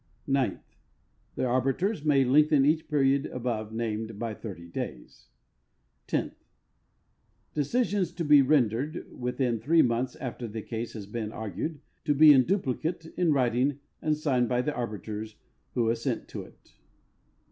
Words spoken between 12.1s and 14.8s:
be in dujjlicate, in writing, and signed by the